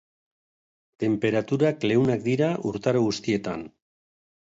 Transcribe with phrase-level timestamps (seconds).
[1.03, 3.73] Tenperaturak leunak dira urtaro guztietan.